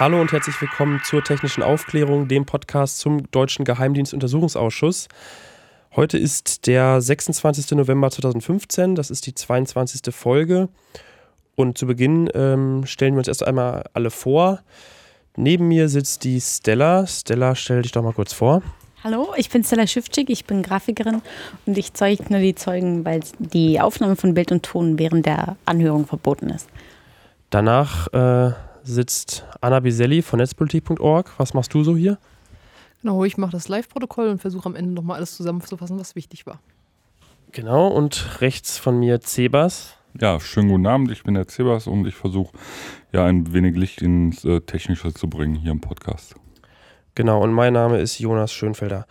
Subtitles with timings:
[0.00, 5.08] Hallo und herzlich willkommen zur Technischen Aufklärung, dem Podcast zum Deutschen Geheimdienstuntersuchungsausschuss.
[5.94, 7.72] Heute ist der 26.
[7.72, 10.00] November 2015, das ist die 22.
[10.14, 10.70] Folge.
[11.54, 14.60] Und zu Beginn ähm, stellen wir uns erst einmal alle vor.
[15.36, 17.06] Neben mir sitzt die Stella.
[17.06, 18.62] Stella, stell dich doch mal kurz vor.
[19.04, 21.20] Hallo, ich bin Stella Schiffczyk, ich bin Grafikerin
[21.66, 26.06] und ich zeichne die Zeugen, weil die Aufnahme von Bild und Ton während der Anhörung
[26.06, 26.70] verboten ist.
[27.50, 28.54] Danach äh,
[28.90, 31.32] sitzt Anna Biselli von netzpolitik.org.
[31.38, 32.18] Was machst du so hier?
[33.02, 36.60] Genau, ich mache das Live-Protokoll und versuche am Ende nochmal alles zusammenzufassen, was wichtig war.
[37.52, 39.96] Genau, und rechts von mir Cebas.
[40.20, 42.56] Ja, schönen guten Abend, ich bin der Cebas und ich versuche
[43.12, 46.34] ja ein wenig Licht ins äh, Technische zu bringen hier im Podcast.
[47.14, 49.06] Genau, und mein Name ist Jonas Schönfelder.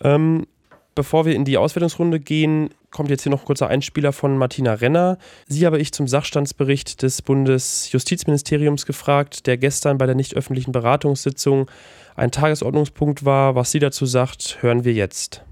[0.00, 0.46] Ähm,
[0.94, 4.74] bevor wir in die Auswertungsrunde gehen, kommt jetzt hier noch ein kurzer Einspieler von Martina
[4.74, 5.18] Renner.
[5.46, 11.70] Sie habe ich zum Sachstandsbericht des Bundesjustizministeriums gefragt, der gestern bei der nicht öffentlichen Beratungssitzung
[12.16, 13.54] ein Tagesordnungspunkt war.
[13.54, 15.42] Was sie dazu sagt, hören wir jetzt.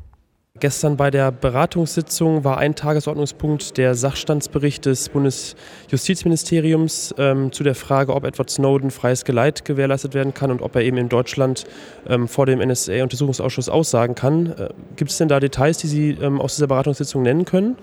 [0.63, 8.15] Gestern bei der Beratungssitzung war ein Tagesordnungspunkt der Sachstandsbericht des Bundesjustizministeriums ähm, zu der Frage,
[8.15, 11.65] ob Edward Snowden freies Geleit gewährleistet werden kann und ob er eben in Deutschland
[12.07, 14.53] ähm, vor dem NSA-Untersuchungsausschuss aussagen kann.
[14.53, 17.77] Äh, Gibt es denn da Details, die Sie ähm, aus dieser Beratungssitzung nennen können?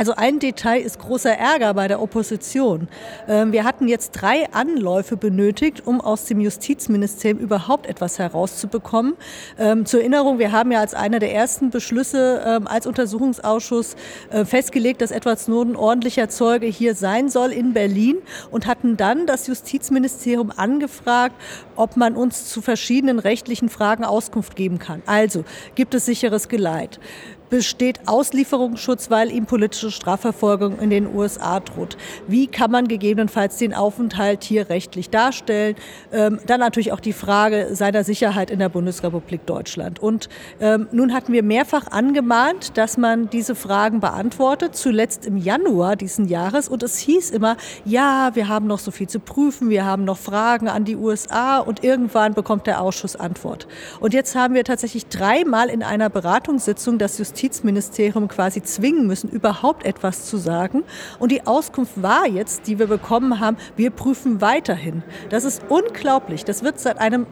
[0.00, 2.88] Also ein Detail ist großer Ärger bei der Opposition.
[3.28, 9.12] Ähm, wir hatten jetzt drei Anläufe benötigt, um aus dem Justizministerium überhaupt etwas herauszubekommen.
[9.58, 13.94] Ähm, zur Erinnerung, wir haben ja als einer der ersten Beschlüsse ähm, als Untersuchungsausschuss
[14.30, 18.16] äh, festgelegt, dass Edward Snowden ordentlicher Zeuge hier sein soll in Berlin
[18.50, 21.34] und hatten dann das Justizministerium angefragt,
[21.76, 25.02] ob man uns zu verschiedenen rechtlichen Fragen Auskunft geben kann.
[25.04, 26.98] Also gibt es sicheres Geleit
[27.50, 31.96] besteht Auslieferungsschutz, weil ihm politische Strafverfolgung in den USA droht.
[32.28, 35.74] Wie kann man gegebenenfalls den Aufenthalt hier rechtlich darstellen?
[36.12, 39.98] Ähm, dann natürlich auch die Frage seiner Sicherheit in der Bundesrepublik Deutschland.
[39.98, 40.28] Und
[40.60, 46.28] ähm, nun hatten wir mehrfach angemahnt, dass man diese Fragen beantwortet, zuletzt im Januar diesen
[46.28, 46.68] Jahres.
[46.68, 50.18] Und es hieß immer, ja, wir haben noch so viel zu prüfen, wir haben noch
[50.18, 53.66] Fragen an die USA und irgendwann bekommt der Ausschuss Antwort.
[53.98, 59.30] Und jetzt haben wir tatsächlich dreimal in einer Beratungssitzung das Justiz Justizministerium quasi zwingen müssen,
[59.30, 60.84] überhaupt etwas zu sagen.
[61.18, 65.02] Und die Auskunft war jetzt, die wir bekommen haben, wir prüfen weiterhin.
[65.30, 66.44] Das ist unglaublich.
[66.44, 67.26] Das wird seit einem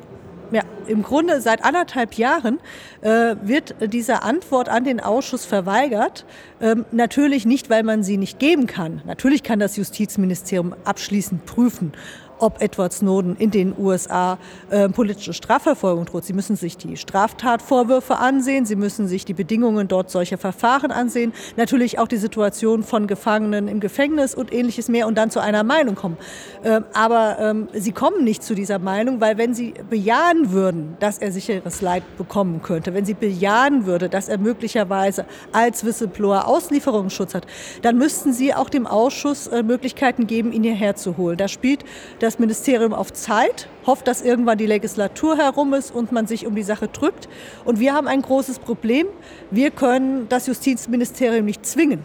[0.51, 2.59] ja, im Grunde seit anderthalb Jahren
[3.03, 6.25] äh, wird diese Antwort an den Ausschuss verweigert.
[6.63, 9.03] Ähm, natürlich nicht, weil man sie nicht geben kann.
[9.05, 11.93] Natürlich kann das Justizministerium abschließend prüfen,
[12.39, 14.39] ob Edward Snowden in den USA
[14.71, 16.25] äh, politische Strafverfolgung droht.
[16.25, 21.33] Sie müssen sich die Straftatvorwürfe ansehen, Sie müssen sich die Bedingungen dort solcher Verfahren ansehen,
[21.57, 25.65] natürlich auch die Situation von Gefangenen im Gefängnis und ähnliches mehr und dann zu einer
[25.65, 26.17] Meinung kommen.
[26.65, 31.19] Ähm, aber ähm, Sie kommen nicht zu dieser Meinung, weil wenn Sie bejahen würden, dass
[31.19, 37.35] er sicheres Leid bekommen könnte, wenn Sie bejahen würde, dass er möglicherweise als Whistleblower Auslieferungsschutz
[37.35, 37.47] hat,
[37.83, 41.37] dann müssten Sie auch dem Ausschuss äh, Möglichkeiten geben, ihn hierher zu holen.
[41.37, 41.85] Da spielt
[42.19, 46.47] das das Ministerium auf Zeit, hofft, dass irgendwann die Legislatur herum ist und man sich
[46.47, 47.27] um die Sache drückt.
[47.65, 49.07] Und wir haben ein großes Problem.
[49.51, 52.05] Wir können das Justizministerium nicht zwingen.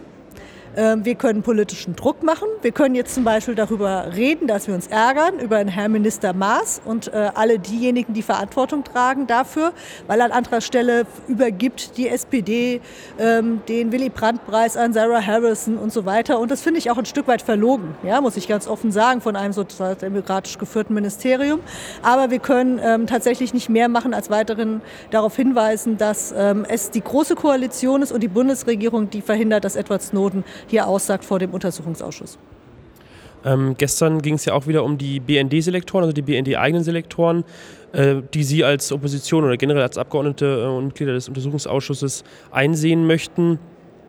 [0.76, 2.48] Ähm, wir können politischen Druck machen.
[2.62, 6.34] Wir können jetzt zum Beispiel darüber reden, dass wir uns ärgern über den Herrn Minister
[6.34, 9.74] Maas und äh, alle diejenigen, die Verantwortung tragen dafür,
[10.08, 12.82] weil an anderer Stelle übergibt die SPD
[13.20, 16.40] ähm, den Willy Brandt-Preis an Sarah Harrison und so weiter.
[16.40, 19.22] Und das finde ich auch ein Stück weit verlogen, ja, muss ich ganz offen sagen,
[19.22, 21.60] von einem sozialdemokratisch geführten Ministerium.
[22.02, 24.82] Aber wir können ähm, tatsächlich nicht mehr machen, als weiterhin
[25.12, 26.34] darauf hinweisen, dass
[26.68, 31.26] es die große Koalition ist und die Bundesregierung, die verhindert, dass Edward Snowden hier aussagt
[31.26, 32.38] vor dem Untersuchungsausschuss.
[33.46, 37.44] Ähm, gestern ging es ja auch wieder um die BND-Selektoren, also die BND-eigenen Selektoren,
[37.92, 43.06] äh, die Sie als Opposition oder generell als Abgeordnete äh, und Mitglieder des Untersuchungsausschusses einsehen
[43.06, 43.60] möchten.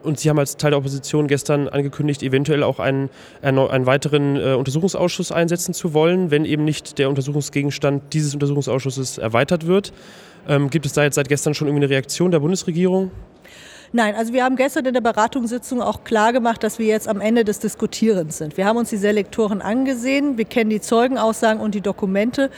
[0.02, 3.08] Und Sie haben als Teil der Opposition gestern angekündigt, eventuell auch einen,
[3.40, 9.66] einen weiteren äh, Untersuchungsausschuss einsetzen zu wollen, wenn eben nicht der Untersuchungsgegenstand dieses Untersuchungsausschusses erweitert
[9.66, 9.94] wird.
[10.46, 13.10] Ähm, gibt es da jetzt seit gestern schon irgendwie eine Reaktion der Bundesregierung?
[13.96, 17.20] Nein, also wir haben gestern in der Beratungssitzung auch klar gemacht, dass wir jetzt am
[17.20, 18.56] Ende des Diskutierens sind.
[18.56, 22.50] Wir haben uns die Selektoren angesehen, wir kennen die Zeugenaussagen und die Dokumente.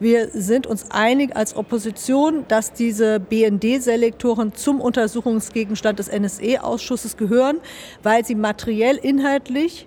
[0.00, 7.58] Wir sind uns einig als Opposition, dass diese BND-Selektoren zum Untersuchungsgegenstand des NSE-Ausschusses gehören,
[8.02, 9.86] weil sie materiell, inhaltlich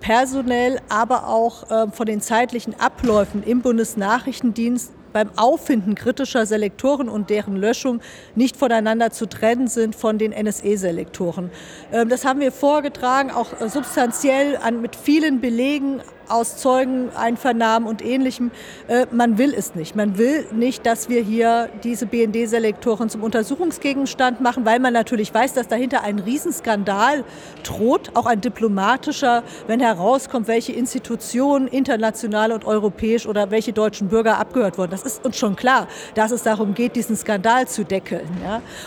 [0.00, 7.30] personell, aber auch äh, von den zeitlichen Abläufen im Bundesnachrichtendienst beim Auffinden kritischer Selektoren und
[7.30, 8.00] deren Löschung
[8.34, 11.50] nicht voneinander zu trennen sind von den NSE-Selektoren.
[11.92, 18.50] Ähm, das haben wir vorgetragen, auch substanziell an, mit vielen Belegen aus Zeugeneinvernahmen und ähnlichem.
[18.88, 19.96] Äh, man will es nicht.
[19.96, 25.54] Man will nicht, dass wir hier diese BND-Selektoren zum Untersuchungsgegenstand machen, weil man natürlich weiß,
[25.54, 27.24] dass dahinter ein Riesenskandal
[27.62, 34.38] droht, auch ein diplomatischer, wenn herauskommt, welche Institutionen, international und europäisch oder welche deutschen Bürger
[34.38, 34.90] abgehört wurden.
[34.90, 38.28] Das ist uns schon klar, dass es darum geht, diesen Skandal zu deckeln.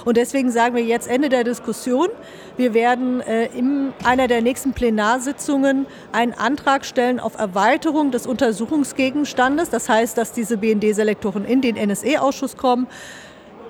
[0.06, 2.10] Und deswegen sagen wir jetzt Ende der Diskussion,
[2.58, 9.72] wir werden äh, in einer der nächsten Plenarsitzungen einen Antrag stellen auf Erweiterung des Untersuchungsgegenstandes.
[9.72, 12.88] Das heißt, dass diese BND-Selektoren in den NSE-Ausschuss kommen.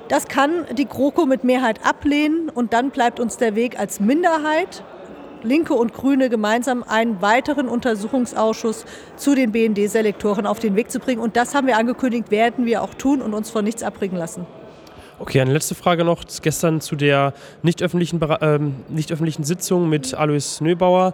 [0.10, 4.84] Das kann die GroKo mit Mehrheit ablehnen und dann bleibt uns der Weg als Minderheit,
[5.42, 8.84] Linke und Grüne gemeinsam einen weiteren Untersuchungsausschuss
[9.16, 11.22] zu den BND-Selektoren auf den Weg zu bringen.
[11.22, 14.46] Und das haben wir angekündigt, werden wir auch tun und uns von nichts abbringen lassen.
[15.18, 16.24] Okay, eine letzte Frage noch.
[16.42, 21.14] Gestern zu der nicht öffentlichen, ähm, nicht öffentlichen Sitzung mit Alois Nöbauer.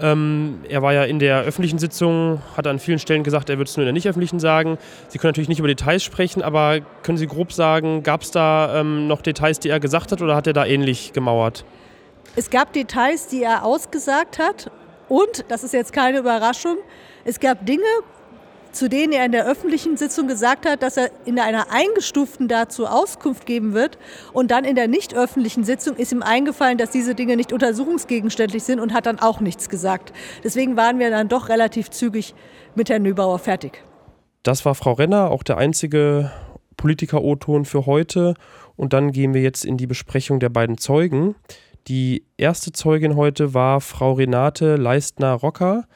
[0.00, 3.68] Ähm, er war ja in der öffentlichen Sitzung, hat an vielen Stellen gesagt, er würde
[3.68, 4.78] es nur in der nicht öffentlichen sagen.
[5.08, 8.80] Sie können natürlich nicht über Details sprechen, aber können Sie grob sagen, gab es da
[8.80, 11.64] ähm, noch Details, die er gesagt hat oder hat er da ähnlich gemauert?
[12.36, 14.70] Es gab Details, die er ausgesagt hat
[15.08, 16.76] und, das ist jetzt keine Überraschung,
[17.24, 17.82] es gab Dinge,
[18.72, 22.86] zu denen er in der öffentlichen Sitzung gesagt hat, dass er in einer eingestuften dazu
[22.86, 23.98] Auskunft geben wird.
[24.32, 28.62] Und dann in der nicht öffentlichen Sitzung ist ihm eingefallen, dass diese Dinge nicht untersuchungsgegenständlich
[28.62, 30.12] sind und hat dann auch nichts gesagt.
[30.44, 32.34] Deswegen waren wir dann doch relativ zügig
[32.74, 33.82] mit Herrn Nöbauer fertig.
[34.42, 36.30] Das war Frau Renner, auch der einzige
[36.76, 38.34] Politiker-O-Ton für heute.
[38.76, 41.34] Und dann gehen wir jetzt in die Besprechung der beiden Zeugen.
[41.88, 45.86] Die erste Zeugin heute war Frau Renate Leistner-Rocker.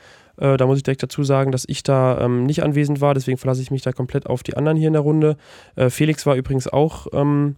[0.43, 3.39] Äh, da muss ich direkt dazu sagen, dass ich da ähm, nicht anwesend war, deswegen
[3.39, 5.37] verlasse ich mich da komplett auf die anderen hier in der Runde.
[5.77, 7.55] Äh, Felix war übrigens auch ähm,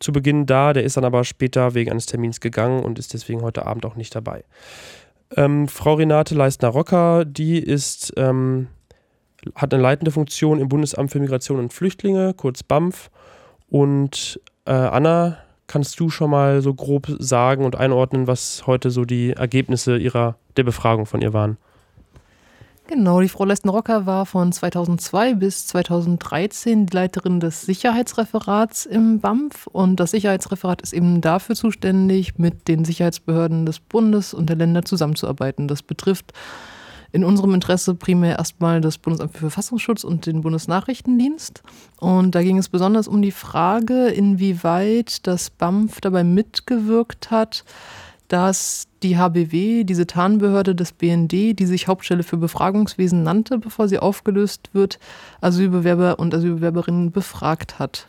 [0.00, 3.40] zu Beginn da, der ist dann aber später wegen eines Termins gegangen und ist deswegen
[3.40, 4.44] heute Abend auch nicht dabei.
[5.34, 8.68] Ähm, Frau Renate Leistner-Rocker, die ist, ähm,
[9.54, 13.10] hat eine leitende Funktion im Bundesamt für Migration und Flüchtlinge, kurz BAMF.
[13.70, 15.38] Und äh, Anna,
[15.68, 20.36] kannst du schon mal so grob sagen und einordnen, was heute so die Ergebnisse ihrer,
[20.58, 21.56] der Befragung von ihr waren?
[22.88, 29.66] Genau, die Frau Lesten-Rocker war von 2002 bis 2013 die Leiterin des Sicherheitsreferats im BAMF
[29.66, 34.84] und das Sicherheitsreferat ist eben dafür zuständig, mit den Sicherheitsbehörden des Bundes und der Länder
[34.84, 35.66] zusammenzuarbeiten.
[35.66, 36.32] Das betrifft
[37.10, 41.64] in unserem Interesse primär erstmal das Bundesamt für Verfassungsschutz und den Bundesnachrichtendienst.
[41.98, 47.64] Und da ging es besonders um die Frage, inwieweit das BAMF dabei mitgewirkt hat,
[48.28, 53.98] dass die HBW, diese Tarnbehörde des BND, die sich Hauptstelle für Befragungswesen nannte, bevor sie
[53.98, 54.98] aufgelöst wird,
[55.40, 58.06] Asylbewerber und Asylbewerberinnen befragt hat.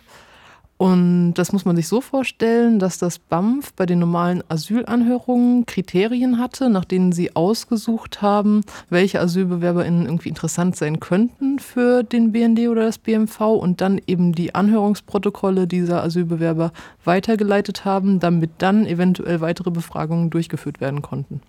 [0.78, 6.38] Und das muss man sich so vorstellen, dass das BAMF bei den normalen Asylanhörungen Kriterien
[6.38, 12.68] hatte, nach denen sie ausgesucht haben, welche AsylbewerberInnen irgendwie interessant sein könnten für den BND
[12.68, 16.72] oder das BMV und dann eben die Anhörungsprotokolle dieser Asylbewerber
[17.04, 21.42] weitergeleitet haben, damit dann eventuell weitere Befragungen durchgeführt werden konnten.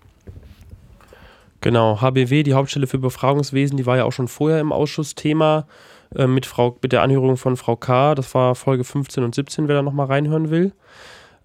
[1.61, 5.67] Genau, HBW, die Hauptstelle für Befragungswesen, die war ja auch schon vorher im Ausschuss Thema.
[6.15, 8.15] Äh, mit, Frau, mit der Anhörung von Frau K.
[8.15, 10.73] Das war Folge 15 und 17, wer da nochmal reinhören will.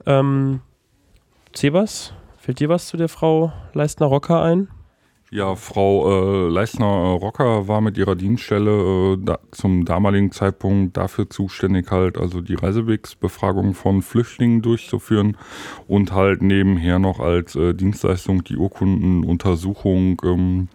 [0.06, 0.61] Ähm,
[1.54, 4.68] Sebas, fällt dir was zu der Frau Leistner-Rocker ein?
[5.30, 11.90] Ja, Frau äh, Leistner-Rocker war mit ihrer Dienststelle äh, da, zum damaligen Zeitpunkt dafür zuständig,
[11.90, 15.37] halt also die Reisewegsbefragung von Flüchtlingen durchzuführen
[15.88, 20.68] und halt nebenher noch als äh, Dienstleistung die Urkundenuntersuchung ähm,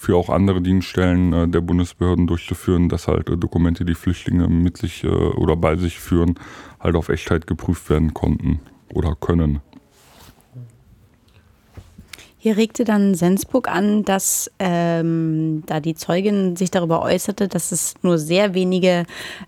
[0.00, 4.78] für auch andere Dienststellen äh, der Bundesbehörden durchzuführen, dass halt äh, Dokumente, die Flüchtlinge mit
[4.78, 6.36] sich äh, oder bei sich führen,
[6.80, 8.60] halt auf Echtheit geprüft werden konnten
[8.94, 9.60] oder können.
[12.38, 17.92] Hier regte dann Sensburg an, dass ähm, da die Zeugin sich darüber äußerte, dass es
[18.00, 19.04] nur sehr wenige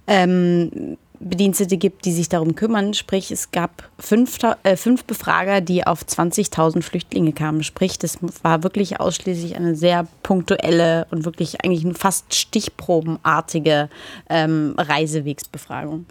[0.06, 2.94] ähm, Bedienstete gibt, die sich darum kümmern.
[2.94, 7.62] Sprich, es gab fünf, äh, fünf Befrager, die auf 20.000 Flüchtlinge kamen.
[7.62, 13.88] Sprich, das war wirklich ausschließlich eine sehr punktuelle und wirklich eigentlich fast stichprobenartige
[14.28, 16.06] ähm, Reisewegsbefragung.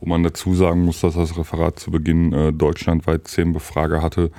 [0.00, 4.30] Wo man dazu sagen muss, dass das Referat zu Beginn äh, deutschlandweit zehn Befrager hatte,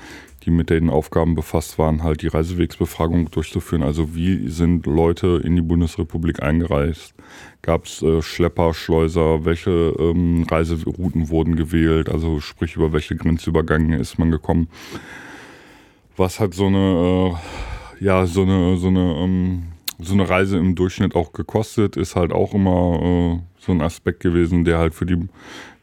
[0.47, 3.83] die mit den Aufgaben befasst waren, halt die Reisewegsbefragung durchzuführen.
[3.83, 7.13] Also wie sind Leute in die Bundesrepublik eingereist?
[7.61, 9.43] Gab es äh, Schlepper, Schleuser?
[9.43, 12.07] Welche ähm, Reiserouten wurden gewählt?
[12.07, 14.69] Also sprich, über welche Grenzübergänge ist man gekommen?
[16.15, 17.35] Was hat so eine,
[17.99, 19.63] äh, ja, so eine, so eine, ähm,
[19.99, 21.97] so eine Reise im Durchschnitt auch gekostet?
[21.97, 25.27] Ist halt auch immer äh, so ein Aspekt gewesen, der halt für die,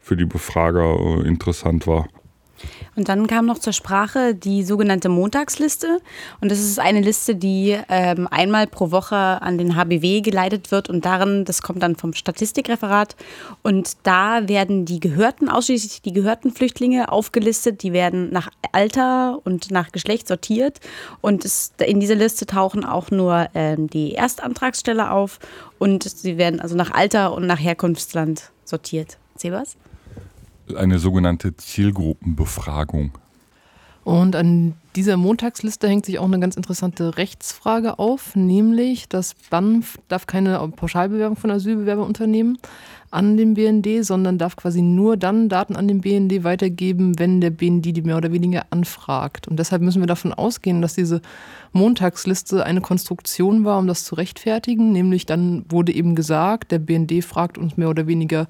[0.01, 2.07] für die Befrager äh, interessant war.
[2.95, 5.99] Und dann kam noch zur Sprache die sogenannte Montagsliste.
[6.41, 10.89] Und das ist eine Liste, die ähm, einmal pro Woche an den HBW geleitet wird.
[10.89, 13.15] Und darin, das kommt dann vom Statistikreferat.
[13.63, 17.83] Und da werden die gehörten, ausschließlich die gehörten Flüchtlinge aufgelistet.
[17.83, 20.79] Die werden nach Alter und nach Geschlecht sortiert.
[21.21, 25.39] Und es, in dieser Liste tauchen auch nur ähm, die Erstantragssteller auf.
[25.79, 29.17] Und sie werden also nach Alter und nach Herkunftsland sortiert.
[29.35, 29.75] Sebas?
[30.75, 33.11] Eine sogenannte Zielgruppenbefragung.
[34.05, 39.97] Und an dieser Montagsliste hängt sich auch eine ganz interessante Rechtsfrage auf, nämlich das BANF
[40.07, 42.59] darf keine Pauschalbewerbung von Asylbewerbern unternehmen
[43.09, 47.49] an den BND, sondern darf quasi nur dann Daten an den BND weitergeben, wenn der
[47.49, 49.47] BND die mehr oder weniger anfragt.
[49.47, 51.21] Und deshalb müssen wir davon ausgehen, dass diese
[51.71, 54.91] Montagsliste eine Konstruktion war, um das zu rechtfertigen.
[54.91, 58.47] Nämlich dann wurde eben gesagt, der BND fragt uns mehr oder weniger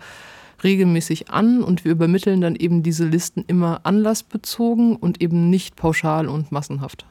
[0.66, 6.28] regelmäßig an und wir übermitteln dann eben diese Listen immer anlassbezogen und eben nicht pauschal
[6.28, 7.06] und massenhaft.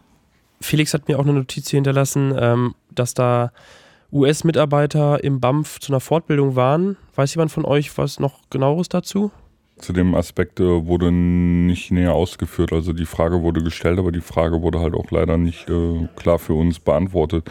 [0.61, 3.53] Felix hat mir auch eine Notiz hier hinterlassen, ähm, dass da
[4.13, 6.97] US-Mitarbeiter im BAMF zu einer Fortbildung waren.
[7.15, 9.31] Weiß jemand von euch was noch genaueres dazu?
[9.79, 12.73] Zu dem Aspekt äh, wurde nicht näher ausgeführt.
[12.73, 16.39] Also die Frage wurde gestellt, aber die Frage wurde halt auch leider nicht äh, klar
[16.39, 17.51] für uns beantwortet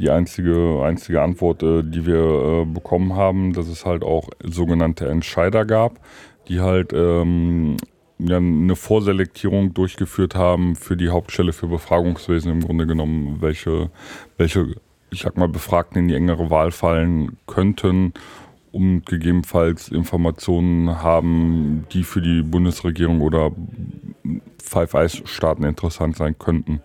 [0.00, 5.08] die einzige, einzige Antwort, äh, die wir äh, bekommen haben, dass es halt auch sogenannte
[5.08, 6.00] Entscheider gab,
[6.48, 7.76] die halt ähm,
[8.18, 13.90] ja, eine Vorselektierung durchgeführt haben für die Hauptstelle für Befragungswesen im Grunde genommen, welche,
[14.36, 14.74] welche,
[15.10, 18.14] ich sag mal, Befragten in die engere Wahl fallen könnten
[18.72, 23.50] um gegebenenfalls Informationen haben, die für die Bundesregierung oder
[24.62, 26.80] Five Eyes Staaten interessant sein könnten.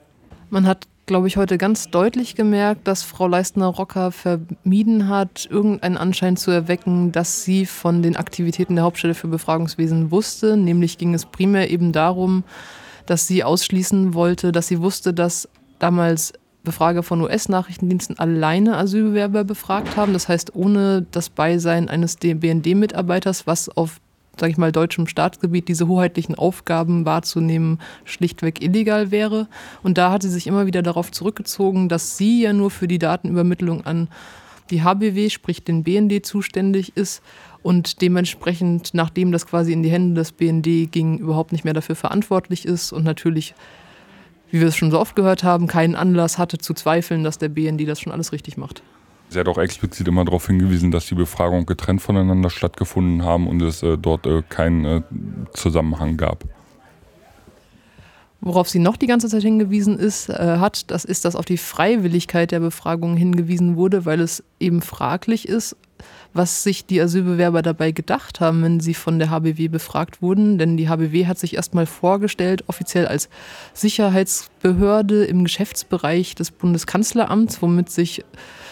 [0.50, 6.38] Man hat glaube ich, heute ganz deutlich gemerkt, dass Frau Leistner-Rocker vermieden hat, irgendeinen Anschein
[6.38, 10.57] zu erwecken, dass sie von den Aktivitäten der Hauptstelle für Befragungswesen wusste.
[10.57, 12.43] Nämlich ging es primär eben darum,
[13.05, 15.47] dass sie ausschließen wollte, dass sie wusste, dass
[15.77, 16.33] damals
[16.63, 20.13] Befrager von US-Nachrichtendiensten alleine Asylbewerber befragt haben.
[20.13, 24.01] Das heißt, ohne das Beisein eines BND-Mitarbeiters, was auf
[24.39, 29.48] sage ich mal, deutschem Staatsgebiet diese hoheitlichen Aufgaben wahrzunehmen, schlichtweg illegal wäre.
[29.84, 33.00] Und da hat sie sich immer wieder darauf zurückgezogen, dass sie ja nur für die
[33.00, 34.08] Datenübermittlung an
[34.70, 37.22] die HBW, sprich den BND, zuständig ist
[37.62, 41.96] und dementsprechend, nachdem das quasi in die Hände des BND ging, überhaupt nicht mehr dafür
[41.96, 43.54] verantwortlich ist und natürlich,
[44.51, 47.50] wie wir es schon so oft gehört haben, keinen Anlass hatte zu zweifeln, dass der
[47.50, 48.82] BND das schon alles richtig macht.
[49.29, 53.62] Sie hat auch explizit immer darauf hingewiesen, dass die Befragungen getrennt voneinander stattgefunden haben und
[53.62, 55.01] es äh, dort äh, keinen äh,
[55.53, 56.44] Zusammenhang gab.
[58.41, 61.58] Worauf sie noch die ganze Zeit hingewiesen ist, äh, hat, das ist, dass auf die
[61.58, 65.75] Freiwilligkeit der Befragung hingewiesen wurde, weil es eben fraglich ist,
[66.36, 70.58] was sich die Asylbewerber dabei gedacht haben, wenn sie von der HBW befragt wurden.
[70.58, 73.30] Denn die HBW hat sich erstmal vorgestellt, offiziell als
[73.74, 78.24] Sicherheitsbehörde im Geschäftsbereich des Bundeskanzleramts, womit sich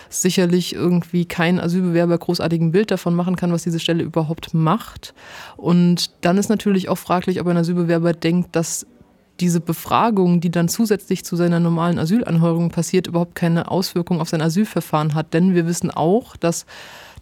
[0.09, 5.13] sicherlich irgendwie kein Asylbewerber großartigen Bild davon machen kann, was diese Stelle überhaupt macht.
[5.55, 8.85] Und dann ist natürlich auch fraglich, ob ein Asylbewerber denkt, dass
[9.39, 14.41] diese Befragung, die dann zusätzlich zu seiner normalen Asylanhörung passiert, überhaupt keine Auswirkung auf sein
[14.41, 15.33] Asylverfahren hat.
[15.33, 16.65] Denn wir wissen auch, dass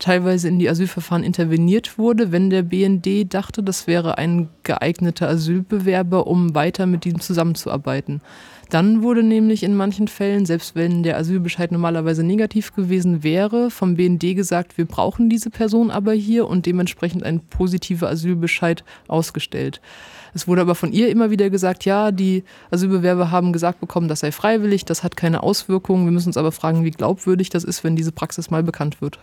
[0.01, 6.27] teilweise in die Asylverfahren interveniert wurde, wenn der BND dachte, das wäre ein geeigneter Asylbewerber,
[6.27, 8.21] um weiter mit ihm zusammenzuarbeiten.
[8.71, 13.95] Dann wurde nämlich in manchen Fällen, selbst wenn der Asylbescheid normalerweise negativ gewesen wäre, vom
[13.95, 19.81] BND gesagt, wir brauchen diese Person aber hier und dementsprechend ein positiver Asylbescheid ausgestellt.
[20.33, 24.21] Es wurde aber von ihr immer wieder gesagt, ja, die Asylbewerber haben gesagt bekommen, das
[24.21, 26.05] sei freiwillig, das hat keine Auswirkungen.
[26.05, 29.19] Wir müssen uns aber fragen, wie glaubwürdig das ist, wenn diese Praxis mal bekannt wird.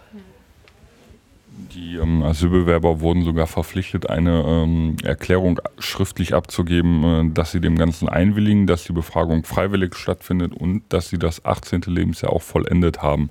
[1.74, 7.76] Die ähm, Asylbewerber wurden sogar verpflichtet, eine ähm, Erklärung schriftlich abzugeben, äh, dass sie dem
[7.76, 11.82] Ganzen einwilligen, dass die Befragung freiwillig stattfindet und dass sie das 18.
[11.86, 13.30] Lebensjahr auch vollendet haben.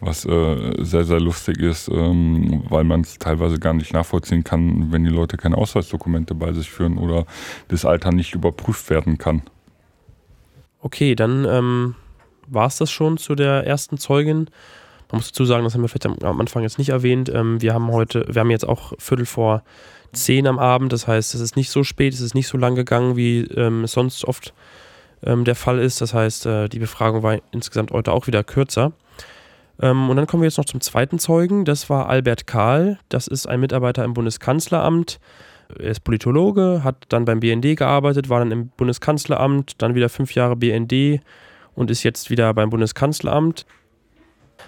[0.00, 4.90] Was äh, sehr, sehr lustig ist, ähm, weil man es teilweise gar nicht nachvollziehen kann,
[4.90, 7.26] wenn die Leute keine Ausweisdokumente bei sich führen oder
[7.68, 9.42] das Alter nicht überprüft werden kann.
[10.80, 11.94] Okay, dann ähm,
[12.46, 14.48] war es das schon zu der ersten Zeugin.
[15.10, 17.28] Man muss dazu sagen, das haben wir vielleicht am Anfang jetzt nicht erwähnt.
[17.32, 19.62] Ähm, wir haben heute, wir haben jetzt auch Viertel vor
[20.12, 20.92] zehn am Abend.
[20.92, 23.84] Das heißt, es ist nicht so spät, es ist nicht so lang gegangen, wie ähm,
[23.84, 24.52] es sonst oft
[25.22, 26.00] ähm, der Fall ist.
[26.00, 28.92] Das heißt, äh, die Befragung war insgesamt heute auch wieder kürzer.
[29.78, 31.66] Und dann kommen wir jetzt noch zum zweiten Zeugen.
[31.66, 32.98] Das war Albert Kahl.
[33.10, 35.20] Das ist ein Mitarbeiter im Bundeskanzleramt.
[35.78, 40.34] Er ist Politologe, hat dann beim BND gearbeitet, war dann im Bundeskanzleramt, dann wieder fünf
[40.34, 41.20] Jahre BND
[41.74, 43.66] und ist jetzt wieder beim Bundeskanzleramt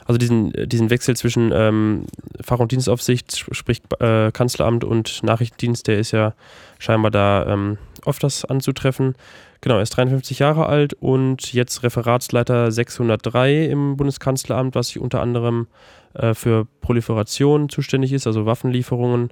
[0.07, 2.07] also diesen, diesen Wechsel zwischen ähm,
[2.43, 6.35] Fach- und Dienstaufsicht, sprich äh, Kanzleramt und Nachrichtendienst, der ist ja
[6.79, 9.15] scheinbar da ähm, öfters anzutreffen.
[9.61, 15.21] Genau, er ist 53 Jahre alt und jetzt Referatsleiter 603 im Bundeskanzleramt, was sich unter
[15.21, 15.67] anderem
[16.15, 19.31] äh, für Proliferation zuständig ist, also Waffenlieferungen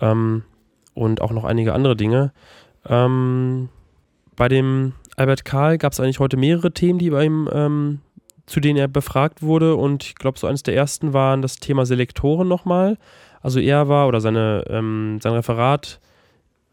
[0.00, 0.42] ähm,
[0.94, 2.32] und auch noch einige andere Dinge.
[2.86, 3.68] Ähm,
[4.36, 8.00] bei dem Albert Karl gab es eigentlich heute mehrere Themen, die bei ihm, ähm,
[8.48, 9.76] zu denen er befragt wurde.
[9.76, 12.96] Und ich glaube, so eines der ersten waren das Thema Selektoren nochmal.
[13.40, 16.00] Also er war oder seine, ähm, sein Referat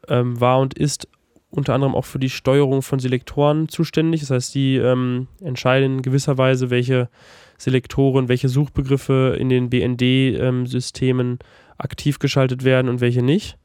[0.08, 1.08] ähm, war und ist
[1.50, 4.22] unter anderem auch für die Steuerung von Selektoren zuständig.
[4.22, 7.10] Das heißt, die ähm, entscheiden in gewisser Weise, welche
[7.58, 11.40] Selektoren, welche Suchbegriffe in den BND-Systemen ähm,
[11.78, 13.58] aktiv geschaltet werden und welche nicht.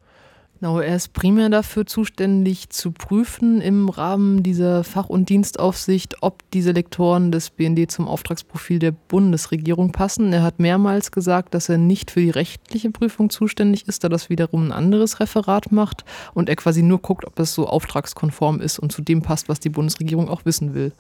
[0.61, 6.43] Genau, er ist primär dafür zuständig zu prüfen im Rahmen dieser Fach- und Dienstaufsicht, ob
[6.51, 10.35] die Selektoren des BND zum Auftragsprofil der Bundesregierung passen.
[10.35, 14.29] Er hat mehrmals gesagt, dass er nicht für die rechtliche Prüfung zuständig ist, da das
[14.29, 18.79] wiederum ein anderes Referat macht und er quasi nur guckt, ob es so auftragskonform ist
[18.79, 20.93] und zu dem passt, was die Bundesregierung auch wissen will.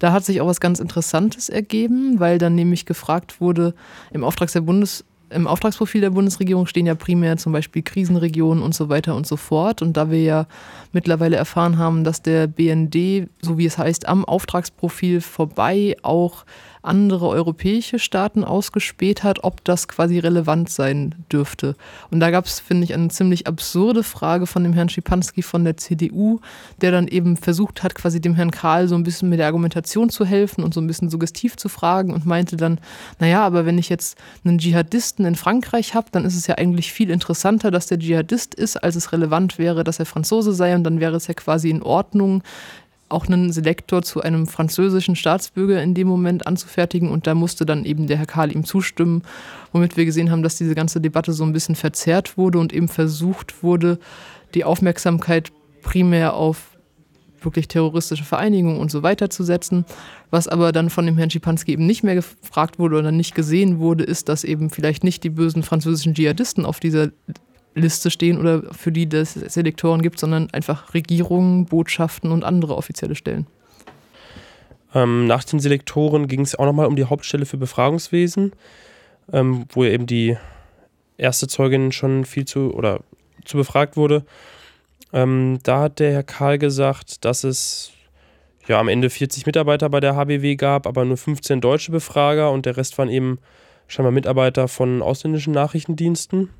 [0.00, 3.72] Da hat sich auch was ganz Interessantes ergeben, weil dann nämlich gefragt wurde,
[4.10, 8.74] im Auftrag der Bundesregierung, im Auftragsprofil der Bundesregierung stehen ja primär zum Beispiel Krisenregionen und
[8.74, 9.82] so weiter und so fort.
[9.82, 10.46] Und da wir ja
[10.92, 16.44] mittlerweile erfahren haben, dass der BND, so wie es heißt, am Auftragsprofil vorbei auch
[16.82, 21.76] andere europäische Staaten ausgespäht hat, ob das quasi relevant sein dürfte.
[22.10, 25.64] Und da gab es, finde ich, eine ziemlich absurde Frage von dem Herrn Schipanski von
[25.64, 26.40] der CDU,
[26.80, 30.10] der dann eben versucht hat, quasi dem Herrn Karl so ein bisschen mit der Argumentation
[30.10, 32.80] zu helfen und so ein bisschen suggestiv zu fragen und meinte dann,
[33.18, 36.92] naja, aber wenn ich jetzt einen Dschihadisten in Frankreich habe, dann ist es ja eigentlich
[36.92, 40.84] viel interessanter, dass der Dschihadist ist, als es relevant wäre, dass er Franzose sei und
[40.84, 42.42] dann wäre es ja quasi in Ordnung,
[43.08, 47.84] auch einen Selektor zu einem französischen Staatsbürger in dem Moment anzufertigen und da musste dann
[47.84, 49.22] eben der Herr Karl ihm zustimmen,
[49.72, 52.88] womit wir gesehen haben, dass diese ganze Debatte so ein bisschen verzerrt wurde und eben
[52.88, 53.98] versucht wurde,
[54.54, 55.50] die Aufmerksamkeit
[55.82, 56.76] primär auf
[57.40, 59.84] wirklich terroristische Vereinigungen und so weiter zu setzen.
[60.30, 63.78] Was aber dann von dem Herrn Schipanski eben nicht mehr gefragt wurde oder nicht gesehen
[63.78, 67.08] wurde, ist, dass eben vielleicht nicht die bösen französischen Dschihadisten auf dieser
[67.78, 73.14] Liste stehen oder für die es Selektoren gibt, sondern einfach Regierungen, Botschaften und andere offizielle
[73.14, 73.46] Stellen.
[74.94, 78.52] Ähm, nach den Selektoren ging es auch nochmal um die Hauptstelle für Befragungswesen,
[79.32, 80.36] ähm, wo eben die
[81.18, 83.00] erste Zeugin schon viel zu oder
[83.44, 84.24] zu befragt wurde.
[85.12, 87.92] Ähm, da hat der Herr Karl gesagt, dass es
[88.66, 92.66] ja am Ende 40 Mitarbeiter bei der HBW gab, aber nur 15 deutsche Befrager und
[92.66, 93.38] der Rest waren eben
[93.86, 96.50] scheinbar Mitarbeiter von ausländischen Nachrichtendiensten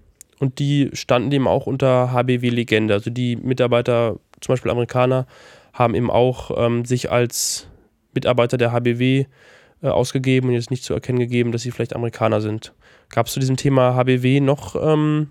[0.40, 2.94] und die standen eben auch unter HBW-Legende.
[2.94, 5.27] Also die Mitarbeiter, zum Beispiel Amerikaner,
[5.72, 7.68] haben eben auch ähm, sich als
[8.14, 9.27] Mitarbeiter der HBW
[9.83, 12.72] äh, ausgegeben und jetzt nicht zu erkennen gegeben, dass sie vielleicht Amerikaner sind.
[13.11, 15.31] Gab es zu diesem Thema HBW noch ähm,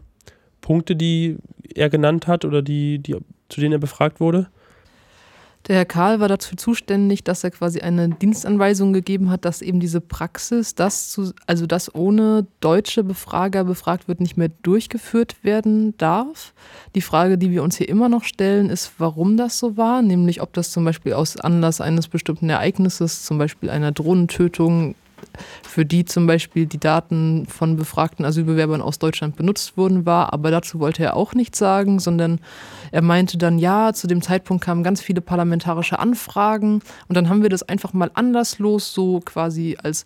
[0.62, 1.38] Punkte, die
[1.76, 3.16] er genannt hat oder die, die,
[3.50, 4.48] zu denen er befragt wurde?
[5.68, 9.82] Der Herr Karl war dafür zuständig, dass er quasi eine Dienstanweisung gegeben hat, dass eben
[9.82, 15.98] diese Praxis, dass zu, also dass ohne deutsche Befrager befragt wird, nicht mehr durchgeführt werden
[15.98, 16.54] darf.
[16.96, 20.42] Die Frage, die wir uns hier immer noch stellen, ist, warum das so war, nämlich
[20.42, 24.96] ob das zum Beispiel aus Anlass eines bestimmten Ereignisses, zum Beispiel einer Drohnentötung,
[25.64, 30.34] für die zum Beispiel die Daten von befragten Asylbewerbern aus Deutschland benutzt wurden, war.
[30.34, 32.40] Aber dazu wollte er auch nichts sagen, sondern
[32.92, 37.42] er meinte dann, ja, zu dem Zeitpunkt kamen ganz viele parlamentarische Anfragen und dann haben
[37.42, 40.06] wir das einfach mal anderslos so quasi als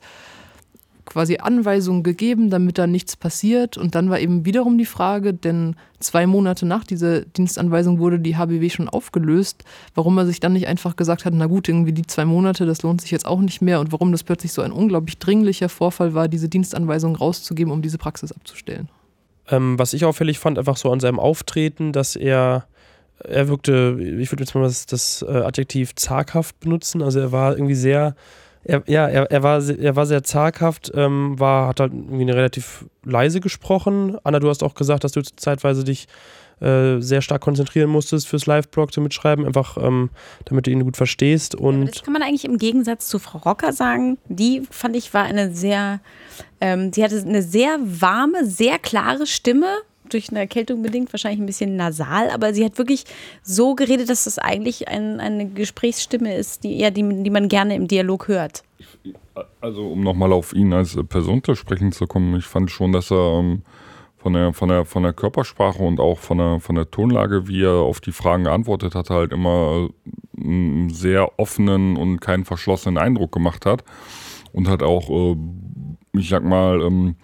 [1.11, 3.77] quasi Anweisungen gegeben, damit da nichts passiert.
[3.77, 8.37] Und dann war eben wiederum die Frage, denn zwei Monate nach dieser Dienstanweisung wurde die
[8.37, 12.07] HBW schon aufgelöst, warum er sich dann nicht einfach gesagt hat, na gut, irgendwie die
[12.07, 14.71] zwei Monate, das lohnt sich jetzt auch nicht mehr und warum das plötzlich so ein
[14.71, 18.87] unglaublich dringlicher Vorfall war, diese Dienstanweisung rauszugeben, um diese Praxis abzustellen.
[19.49, 22.67] Ähm, was ich auffällig fand, einfach so an seinem Auftreten, dass er
[23.23, 27.03] er wirkte, ich würde jetzt mal das, das äh, Adjektiv zaghaft benutzen.
[27.03, 28.15] Also er war irgendwie sehr
[28.63, 32.85] er, ja, er, er, war, er war sehr zaghaft, ähm, war, hat halt irgendwie relativ
[33.03, 34.17] leise gesprochen.
[34.23, 36.07] Anna, du hast auch gesagt, dass du zeitweise dich
[36.61, 40.11] äh, sehr stark konzentrieren musstest fürs Live-Blog zu mitschreiben, einfach ähm,
[40.45, 41.55] damit du ihn gut verstehst.
[41.55, 44.19] Und ja, das kann man eigentlich im Gegensatz zu Frau Rocker sagen.
[44.27, 46.01] Die fand ich war eine sehr,
[46.59, 49.65] ähm, sie hatte eine sehr warme, sehr klare Stimme
[50.13, 53.05] durch eine Erkältung bedingt, wahrscheinlich ein bisschen nasal, aber sie hat wirklich
[53.43, 57.75] so geredet, dass das eigentlich ein, eine Gesprächsstimme ist, die, ja, die, die man gerne
[57.75, 58.63] im Dialog hört.
[59.61, 63.11] Also um nochmal auf ihn als Person zu sprechen zu kommen, ich fand schon, dass
[63.11, 63.61] er ähm,
[64.17, 67.63] von, der, von, der, von der Körpersprache und auch von der, von der Tonlage, wie
[67.63, 69.89] er auf die Fragen geantwortet hat, halt immer
[70.37, 73.83] äh, einen sehr offenen und keinen verschlossenen Eindruck gemacht hat.
[74.53, 75.37] Und hat auch, äh,
[76.13, 77.15] ich sag mal, ähm,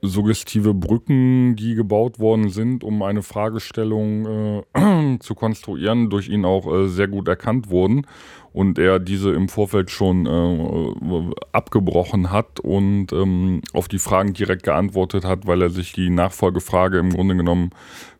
[0.00, 6.72] suggestive Brücken, die gebaut worden sind, um eine Fragestellung äh, zu konstruieren, durch ihn auch
[6.72, 8.06] äh, sehr gut erkannt wurden
[8.52, 14.62] und er diese im Vorfeld schon äh, abgebrochen hat und ähm, auf die Fragen direkt
[14.62, 17.70] geantwortet hat, weil er sich die Nachfolgefrage im Grunde genommen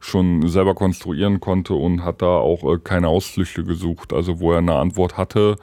[0.00, 4.12] schon selber konstruieren konnte und hat da auch äh, keine Ausflüchte gesucht.
[4.12, 5.56] Also wo er eine Antwort hatte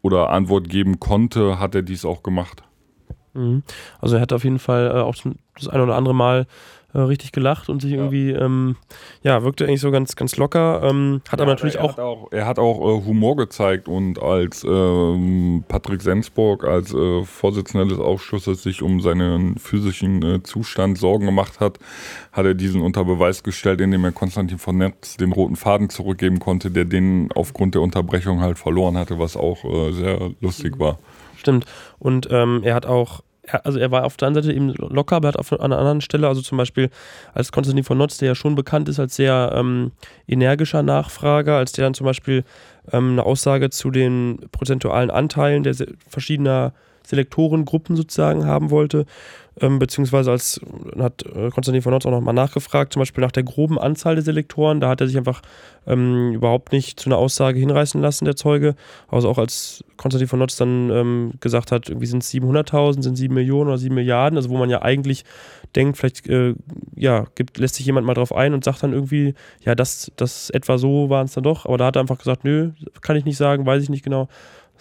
[0.00, 2.62] oder Antwort geben konnte, hat er dies auch gemacht.
[3.34, 3.62] Mhm.
[4.00, 5.14] Also er hat auf jeden Fall äh, auch
[5.54, 6.46] das ein oder andere Mal
[6.94, 8.76] äh, richtig gelacht und sich irgendwie, ähm,
[9.22, 10.82] ja, wirkte eigentlich so ganz, ganz locker.
[10.82, 12.28] Ähm, hat ja, aber natürlich er auch, hat auch.
[12.32, 17.98] Er hat auch äh, Humor gezeigt und als ähm, Patrick Sensburg, als äh, Vorsitzender des
[17.98, 21.78] Ausschusses, sich um seinen physischen äh, Zustand Sorgen gemacht hat,
[22.32, 26.38] hat er diesen unter Beweis gestellt, indem er Konstantin von Netz den roten Faden zurückgeben
[26.40, 30.98] konnte, der den aufgrund der Unterbrechung halt verloren hatte, was auch äh, sehr lustig war.
[31.36, 31.64] Stimmt.
[31.98, 33.22] Und ähm, er hat auch
[33.64, 36.00] also er war auf der einen Seite eben locker, aber er hat auf einer anderen
[36.00, 36.90] Stelle, also zum Beispiel
[37.34, 39.92] als Konstantin von Notz, der ja schon bekannt ist als sehr ähm,
[40.28, 42.44] energischer Nachfrager, als der dann zum Beispiel
[42.92, 45.74] ähm, eine Aussage zu den prozentualen Anteilen der
[46.08, 46.72] verschiedener
[47.04, 49.06] Selektorengruppen sozusagen haben wollte,
[49.60, 50.60] ähm, beziehungsweise als
[50.98, 54.24] hat äh, Konstantin von Notz auch nochmal nachgefragt, zum Beispiel nach der groben Anzahl der
[54.24, 55.42] Selektoren, da hat er sich einfach
[55.86, 58.74] ähm, überhaupt nicht zu einer Aussage hinreißen lassen, der Zeuge.
[59.08, 63.16] Also auch als Konstantin von Notz dann ähm, gesagt hat, irgendwie sind es 700.000, sind
[63.16, 65.24] 7 Millionen oder 7 Milliarden, also wo man ja eigentlich
[65.76, 66.54] denkt, vielleicht äh,
[66.96, 70.50] ja, gibt, lässt sich jemand mal drauf ein und sagt dann irgendwie, ja, das, das
[70.50, 73.24] etwa so waren es dann doch, aber da hat er einfach gesagt, nö, kann ich
[73.24, 74.28] nicht sagen, weiß ich nicht genau.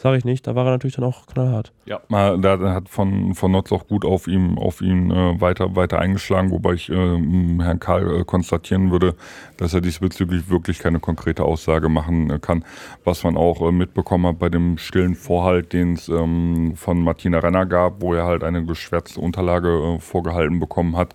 [0.01, 1.73] Sage ich nicht, da war er natürlich dann auch knallhart.
[1.85, 6.49] Ja, da hat von, von auch gut auf ihm, auf ihn äh, weiter, weiter eingeschlagen,
[6.49, 9.13] wobei ich äh, Herrn Karl äh, konstatieren würde,
[9.57, 12.65] dass er diesbezüglich wirklich keine konkrete Aussage machen äh, kann.
[13.03, 17.37] Was man auch äh, mitbekommen hat bei dem stillen Vorhalt, den es ähm, von Martina
[17.37, 21.13] Renner gab, wo er halt eine geschwärzte Unterlage äh, vorgehalten bekommen hat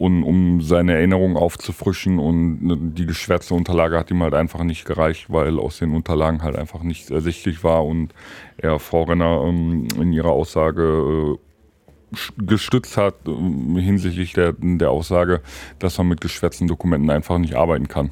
[0.00, 4.86] und um seine Erinnerungen aufzufrischen und ne, die geschwärzte Unterlage hat ihm halt einfach nicht
[4.86, 8.14] gereicht, weil aus den Unterlagen halt einfach nichts ersichtlich war und
[8.56, 13.30] er Frau Renner ähm, in ihrer Aussage äh, gestützt hat äh,
[13.82, 15.42] hinsichtlich der, der Aussage,
[15.78, 18.10] dass man mit geschwärzten Dokumenten einfach nicht arbeiten kann.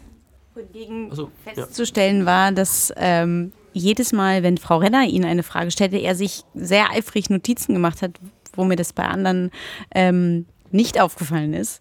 [0.55, 2.27] Hingegen also, festzustellen ja.
[2.27, 6.91] war, dass ähm, jedes Mal, wenn Frau Renner ihn eine Frage stellte, er sich sehr
[6.91, 8.11] eifrig Notizen gemacht hat,
[8.53, 9.51] wo mir das bei anderen
[9.95, 11.81] ähm, nicht aufgefallen ist.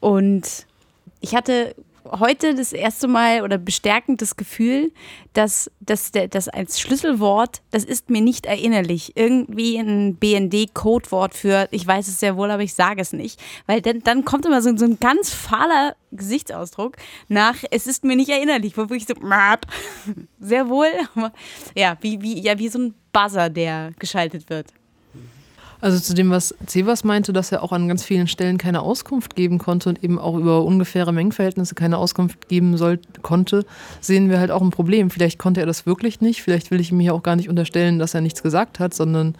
[0.00, 0.66] Und
[1.20, 1.74] ich hatte
[2.10, 4.92] heute das erste Mal oder bestärkend das Gefühl,
[5.32, 9.12] dass das dass als Schlüsselwort, das ist mir nicht erinnerlich.
[9.16, 13.40] Irgendwie ein BND-Codewort für, ich weiß es sehr wohl, aber ich sage es nicht.
[13.66, 16.96] Weil dann, dann kommt immer so, so ein ganz fahler Gesichtsausdruck
[17.28, 19.14] nach, es ist mir nicht erinnerlich, wo ich so,
[20.40, 20.90] sehr wohl,
[21.76, 24.68] ja, wie, wie, ja, wie so ein Buzzer, der geschaltet wird.
[25.80, 29.36] Also zu dem, was Cevas meinte, dass er auch an ganz vielen Stellen keine Auskunft
[29.36, 33.64] geben konnte und eben auch über ungefähre Mengenverhältnisse keine Auskunft geben soll, konnte,
[34.00, 35.10] sehen wir halt auch ein Problem.
[35.10, 36.42] Vielleicht konnte er das wirklich nicht.
[36.42, 39.36] Vielleicht will ich ihm hier auch gar nicht unterstellen, dass er nichts gesagt hat, sondern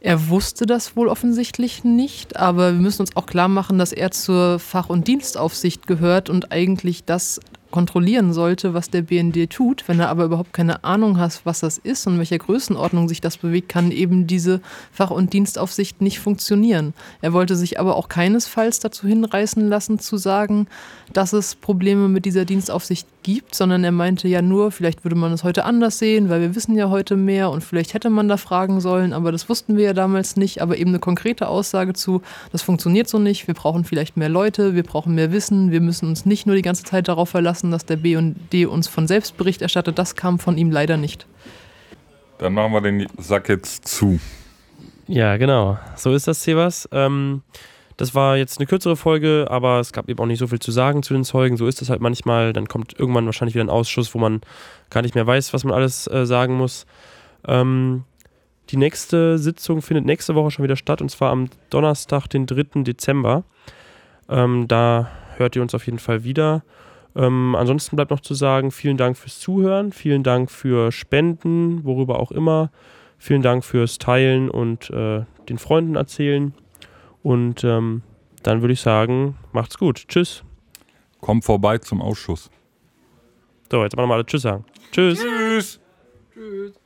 [0.00, 2.36] er wusste das wohl offensichtlich nicht.
[2.36, 6.50] Aber wir müssen uns auch klar machen, dass er zur Fach- und Dienstaufsicht gehört und
[6.50, 7.40] eigentlich das
[7.72, 9.88] kontrollieren sollte, was der BND tut.
[9.88, 13.20] Wenn er aber überhaupt keine Ahnung hat, was das ist und in welcher Größenordnung sich
[13.20, 14.60] das bewegt, kann eben diese
[14.92, 16.94] Fach- und Dienstaufsicht nicht funktionieren.
[17.20, 20.68] Er wollte sich aber auch keinesfalls dazu hinreißen lassen, zu sagen,
[21.12, 25.32] dass es Probleme mit dieser Dienstaufsicht gibt, sondern er meinte ja nur, vielleicht würde man
[25.32, 28.36] es heute anders sehen, weil wir wissen ja heute mehr und vielleicht hätte man da
[28.36, 30.60] fragen sollen, aber das wussten wir ja damals nicht.
[30.62, 34.74] Aber eben eine konkrete Aussage zu, das funktioniert so nicht, wir brauchen vielleicht mehr Leute,
[34.74, 37.70] wir brauchen mehr Wissen, wir müssen uns nicht nur die ganze Zeit darauf verlassen, lassen,
[37.70, 39.98] dass der BD uns von selbst Bericht erstattet.
[39.98, 41.26] Das kam von ihm leider nicht.
[42.38, 44.18] Dann machen wir den Sack jetzt zu.
[45.06, 45.78] Ja, genau.
[45.96, 46.88] So ist das, Sebas.
[46.92, 47.42] Ähm,
[47.96, 50.72] das war jetzt eine kürzere Folge, aber es gab eben auch nicht so viel zu
[50.72, 51.56] sagen zu den Zeugen.
[51.56, 52.52] So ist das halt manchmal.
[52.52, 54.40] Dann kommt irgendwann wahrscheinlich wieder ein Ausschuss, wo man
[54.90, 56.86] gar nicht mehr weiß, was man alles äh, sagen muss.
[57.46, 58.04] Ähm,
[58.70, 62.82] die nächste Sitzung findet nächste Woche schon wieder statt und zwar am Donnerstag, den 3.
[62.82, 63.44] Dezember.
[64.28, 66.62] Ähm, da hört ihr uns auf jeden Fall wieder.
[67.14, 72.18] Ähm, ansonsten bleibt noch zu sagen, vielen Dank fürs Zuhören, vielen Dank für Spenden, worüber
[72.18, 72.70] auch immer.
[73.18, 76.54] Vielen Dank fürs Teilen und äh, den Freunden erzählen.
[77.22, 78.02] Und ähm,
[78.42, 80.08] dann würde ich sagen, macht's gut.
[80.08, 80.42] Tschüss.
[81.20, 82.50] Kommt vorbei zum Ausschuss.
[83.70, 84.64] So, jetzt machen wir mal alle Tschüss sagen.
[84.90, 85.20] Tschüss.
[85.20, 85.80] Tschüss.
[86.34, 86.81] Tschüss.